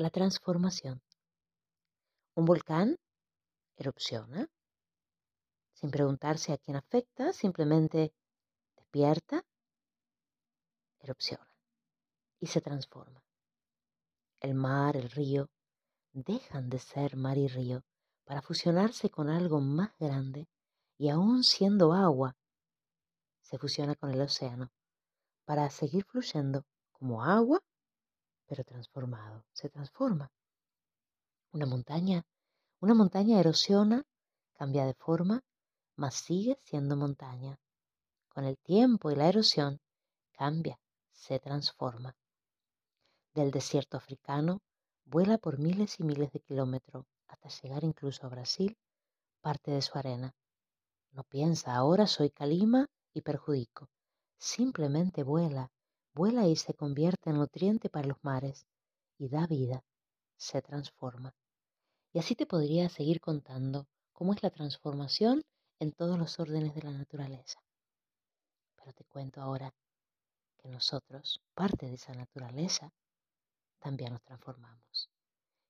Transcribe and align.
la 0.00 0.08
transformación. 0.08 1.02
Un 2.34 2.46
volcán 2.46 2.96
erupciona 3.76 4.48
sin 5.74 5.90
preguntarse 5.90 6.52
a 6.52 6.58
quién 6.58 6.76
afecta, 6.76 7.34
simplemente 7.34 8.14
despierta, 8.76 9.44
erupciona 11.00 11.50
y 12.40 12.46
se 12.46 12.62
transforma. 12.62 13.22
El 14.40 14.54
mar, 14.54 14.96
el 14.96 15.10
río, 15.10 15.50
dejan 16.12 16.70
de 16.70 16.78
ser 16.78 17.16
mar 17.16 17.36
y 17.36 17.48
río 17.48 17.84
para 18.24 18.40
fusionarse 18.40 19.10
con 19.10 19.28
algo 19.28 19.60
más 19.60 19.90
grande 19.98 20.48
y 20.96 21.10
aún 21.10 21.44
siendo 21.44 21.92
agua, 21.92 22.36
se 23.42 23.58
fusiona 23.58 23.94
con 23.96 24.10
el 24.10 24.20
océano 24.22 24.72
para 25.44 25.68
seguir 25.68 26.04
fluyendo 26.04 26.64
como 26.92 27.22
agua, 27.22 27.62
pero 28.50 28.64
transformado, 28.64 29.44
se 29.52 29.68
transforma. 29.68 30.28
Una 31.52 31.66
montaña, 31.66 32.24
una 32.80 32.94
montaña 32.94 33.38
erosiona, 33.38 34.02
cambia 34.54 34.86
de 34.86 34.94
forma, 34.94 35.44
mas 35.94 36.16
sigue 36.16 36.58
siendo 36.64 36.96
montaña. 36.96 37.60
Con 38.28 38.44
el 38.44 38.58
tiempo 38.58 39.12
y 39.12 39.14
la 39.14 39.28
erosión, 39.28 39.78
cambia, 40.32 40.80
se 41.12 41.38
transforma. 41.38 42.16
Del 43.34 43.52
desierto 43.52 43.96
africano, 43.96 44.62
vuela 45.04 45.38
por 45.38 45.60
miles 45.60 46.00
y 46.00 46.02
miles 46.02 46.32
de 46.32 46.40
kilómetros 46.40 47.06
hasta 47.28 47.50
llegar 47.50 47.84
incluso 47.84 48.26
a 48.26 48.30
Brasil, 48.30 48.76
parte 49.40 49.70
de 49.70 49.80
su 49.80 49.96
arena. 49.96 50.34
No 51.12 51.22
piensa, 51.22 51.76
ahora 51.76 52.08
soy 52.08 52.30
calima 52.30 52.88
y 53.14 53.20
perjudico. 53.20 53.88
Simplemente 54.38 55.22
vuela, 55.22 55.70
vuela 56.20 56.46
y 56.46 56.54
se 56.54 56.74
convierte 56.74 57.30
en 57.30 57.38
nutriente 57.38 57.88
para 57.88 58.06
los 58.06 58.22
mares 58.22 58.66
y 59.16 59.30
da 59.30 59.46
vida, 59.46 59.82
se 60.36 60.60
transforma. 60.60 61.34
Y 62.12 62.18
así 62.18 62.34
te 62.34 62.44
podría 62.44 62.90
seguir 62.90 63.22
contando 63.22 63.86
cómo 64.12 64.34
es 64.34 64.42
la 64.42 64.50
transformación 64.50 65.46
en 65.78 65.92
todos 65.92 66.18
los 66.18 66.38
órdenes 66.38 66.74
de 66.74 66.82
la 66.82 66.90
naturaleza. 66.90 67.64
Pero 68.76 68.92
te 68.92 69.02
cuento 69.04 69.40
ahora 69.40 69.72
que 70.58 70.68
nosotros, 70.68 71.40
parte 71.54 71.86
de 71.86 71.94
esa 71.94 72.12
naturaleza, 72.12 72.92
también 73.78 74.12
nos 74.12 74.22
transformamos. 74.22 75.08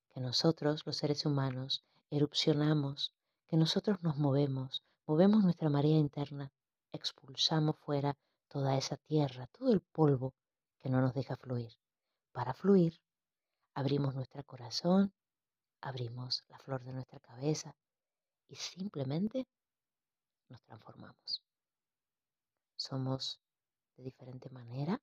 Que 0.08 0.18
nosotros, 0.18 0.84
los 0.84 0.96
seres 0.96 1.24
humanos, 1.26 1.84
erupcionamos, 2.10 3.14
que 3.46 3.56
nosotros 3.56 4.02
nos 4.02 4.16
movemos, 4.16 4.82
movemos 5.06 5.44
nuestra 5.44 5.68
marea 5.68 5.96
interna, 5.96 6.50
expulsamos 6.90 7.76
fuera 7.76 8.18
toda 8.48 8.76
esa 8.76 8.96
tierra, 8.96 9.46
todo 9.46 9.72
el 9.72 9.80
polvo 9.80 10.34
que 10.80 10.88
no 10.88 11.00
nos 11.00 11.14
deja 11.14 11.36
fluir. 11.36 11.72
Para 12.32 12.54
fluir, 12.54 13.00
abrimos 13.74 14.14
nuestro 14.14 14.44
corazón, 14.44 15.12
abrimos 15.80 16.44
la 16.48 16.58
flor 16.58 16.82
de 16.84 16.92
nuestra 16.92 17.20
cabeza 17.20 17.74
y 18.48 18.56
simplemente 18.56 19.46
nos 20.48 20.62
transformamos. 20.62 21.42
Somos 22.76 23.40
de 23.96 24.04
diferente 24.04 24.50
manera, 24.50 25.00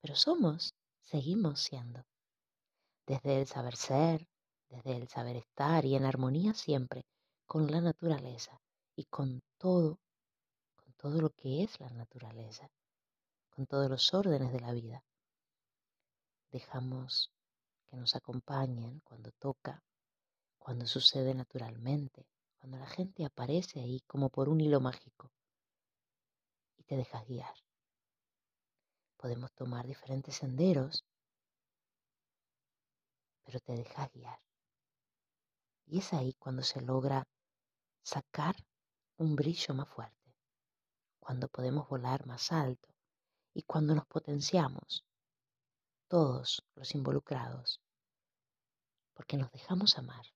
pero 0.00 0.16
somos, 0.16 0.74
seguimos 1.00 1.60
siendo. 1.60 2.04
Desde 3.06 3.40
el 3.40 3.46
saber 3.46 3.76
ser, 3.76 4.28
desde 4.68 4.96
el 4.96 5.08
saber 5.08 5.36
estar 5.36 5.84
y 5.84 5.96
en 5.96 6.04
armonía 6.04 6.54
siempre 6.54 7.04
con 7.46 7.70
la 7.70 7.80
naturaleza 7.80 8.60
y 8.96 9.04
con 9.04 9.42
todo 9.58 9.98
todo 11.02 11.20
lo 11.20 11.30
que 11.30 11.64
es 11.64 11.80
la 11.80 11.90
naturaleza, 11.90 12.70
con 13.54 13.66
todos 13.66 13.88
los 13.88 14.12
órdenes 14.14 14.50
de 14.52 14.60
la 14.60 14.72
vida. 14.72 15.04
Dejamos 16.50 17.30
que 17.86 17.96
nos 17.96 18.16
acompañen 18.16 19.00
cuando 19.00 19.30
toca, 19.32 19.82
cuando 20.58 20.86
sucede 20.86 21.34
naturalmente, 21.34 22.26
cuando 22.58 22.78
la 22.78 22.86
gente 22.86 23.24
aparece 23.24 23.80
ahí 23.80 24.00
como 24.06 24.30
por 24.30 24.48
un 24.48 24.60
hilo 24.60 24.80
mágico 24.80 25.30
y 26.78 26.84
te 26.84 26.96
dejas 26.96 27.26
guiar. 27.26 27.54
Podemos 29.18 29.52
tomar 29.52 29.86
diferentes 29.86 30.36
senderos, 30.36 31.04
pero 33.44 33.60
te 33.60 33.74
dejas 33.74 34.10
guiar. 34.12 34.38
Y 35.86 35.98
es 35.98 36.12
ahí 36.14 36.32
cuando 36.38 36.62
se 36.62 36.80
logra 36.80 37.26
sacar 38.02 38.56
un 39.18 39.36
brillo 39.36 39.74
más 39.74 39.88
fuerte 39.88 40.34
cuando 41.20 41.46
podemos 41.48 41.88
volar 41.88 42.26
más 42.26 42.50
alto 42.50 42.91
y 43.54 43.62
cuando 43.62 43.94
nos 43.94 44.06
potenciamos, 44.06 45.04
todos 46.08 46.62
los 46.74 46.94
involucrados, 46.94 47.80
porque 49.14 49.36
nos 49.36 49.50
dejamos 49.50 49.98
amar. 49.98 50.26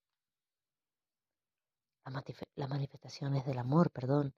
Las 2.54 2.70
manifestaciones 2.70 3.44
del 3.44 3.58
amor, 3.58 3.90
perdón, 3.90 4.34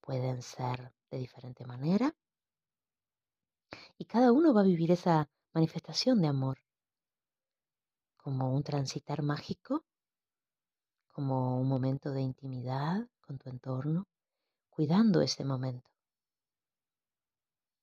pueden 0.00 0.42
ser 0.42 0.92
de 1.10 1.18
diferente 1.18 1.66
manera 1.66 2.14
y 3.98 4.04
cada 4.04 4.32
uno 4.32 4.54
va 4.54 4.60
a 4.60 4.64
vivir 4.64 4.92
esa 4.92 5.28
manifestación 5.52 6.22
de 6.22 6.28
amor 6.28 6.58
como 8.16 8.54
un 8.54 8.62
transitar 8.62 9.22
mágico, 9.22 9.84
como 11.08 11.60
un 11.60 11.68
momento 11.68 12.12
de 12.12 12.20
intimidad 12.20 13.08
con 13.20 13.38
tu 13.38 13.50
entorno, 13.50 14.06
cuidando 14.68 15.20
ese 15.20 15.44
momento, 15.44 15.89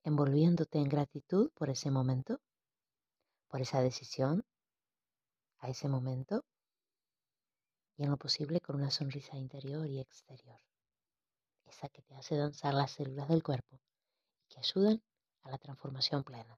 envolviéndote 0.07 0.79
en 0.79 0.89
gratitud 0.89 1.51
por 1.53 1.69
ese 1.69 1.91
momento, 1.91 2.39
por 3.49 3.59
esa 3.61 3.81
decisión, 3.81 4.45
a 5.59 5.69
ese 5.69 5.87
momento, 5.87 6.45
y 7.97 8.03
en 8.03 8.11
lo 8.11 8.17
posible 8.17 8.61
con 8.61 8.75
una 8.75 8.91
sonrisa 8.91 9.35
interior 9.37 9.87
y 9.89 9.99
exterior, 9.99 10.59
esa 11.65 11.89
que 11.89 12.01
te 12.01 12.15
hace 12.15 12.37
danzar 12.37 12.73
las 12.73 12.91
células 12.91 13.27
del 13.27 13.43
cuerpo 13.43 13.81
y 14.41 14.53
que 14.53 14.59
ayudan 14.59 15.01
a 15.43 15.51
la 15.51 15.57
transformación 15.57 16.23
plena. 16.23 16.57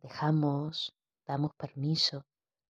Dejamos, 0.00 0.94
damos 1.26 1.54
permiso 1.54 2.24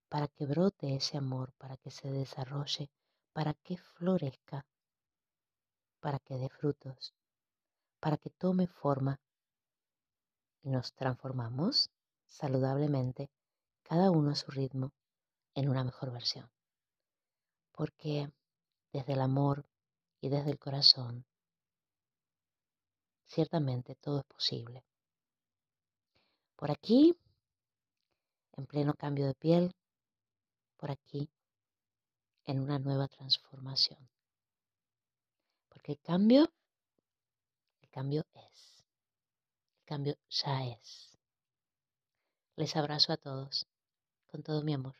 para 0.08 0.28
que 0.28 0.46
brote 0.46 0.96
ese 0.96 1.16
amor, 1.16 1.52
para 1.58 1.76
que 1.76 1.90
se 1.90 2.10
desarrolle, 2.10 2.90
para 3.32 3.54
que 3.54 3.76
florezca 3.76 4.66
para 6.06 6.20
que 6.20 6.36
dé 6.36 6.48
frutos, 6.48 7.14
para 8.00 8.16
que 8.16 8.30
tome 8.30 8.66
forma 8.66 9.20
y 10.62 10.70
nos 10.70 10.92
transformamos 10.94 11.90
saludablemente, 12.26 13.30
cada 13.82 14.10
uno 14.10 14.30
a 14.30 14.34
su 14.34 14.50
ritmo, 14.50 14.92
en 15.54 15.68
una 15.68 15.84
mejor 15.84 16.12
versión. 16.12 16.50
Porque 17.72 18.30
desde 18.92 19.12
el 19.12 19.20
amor 19.20 19.64
y 20.20 20.28
desde 20.28 20.50
el 20.50 20.58
corazón, 20.58 21.24
ciertamente 23.26 23.94
todo 23.94 24.18
es 24.18 24.24
posible. 24.24 24.84
Por 26.56 26.70
aquí, 26.70 27.16
en 28.52 28.66
pleno 28.66 28.94
cambio 28.94 29.26
de 29.26 29.34
piel, 29.34 29.74
por 30.76 30.90
aquí, 30.90 31.28
en 32.44 32.60
una 32.60 32.78
nueva 32.78 33.08
transformación. 33.08 34.08
Porque 35.68 35.92
el 35.92 36.00
cambio, 36.00 36.50
cambio 37.96 38.26
es. 38.34 38.84
El 39.78 39.86
cambio 39.86 40.18
ya 40.28 40.66
es. 40.66 41.16
Les 42.54 42.76
abrazo 42.76 43.14
a 43.14 43.16
todos 43.16 43.66
con 44.26 44.42
todo 44.42 44.62
mi 44.62 44.74
amor 44.74 44.96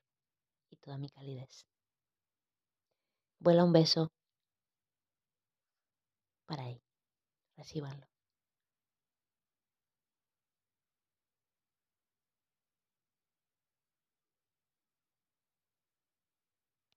y 0.71 0.77
toda 0.77 0.97
mi 0.97 1.11
calidez. 1.11 1.67
Vuela 3.39 3.65
un 3.65 3.73
beso 3.75 4.11
para 6.47 6.63
ahí. 6.63 6.81
Recíbanlo. 7.59 8.16